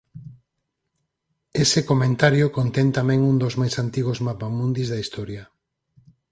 Ese 1.63 1.79
"Comentario" 1.89 2.45
contén 2.57 2.87
tamén 2.97 3.19
un 3.31 3.35
dos 3.43 3.53
máis 3.61 3.75
antigos 3.83 4.17
mapamundis 4.27 4.87
da 4.89 5.01
historia. 5.03 5.43